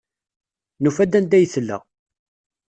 Nufa-d 0.83 1.13
anda 1.17 1.35
ay 1.37 1.45
tella. 1.53 1.77